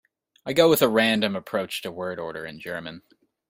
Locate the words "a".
0.81-0.87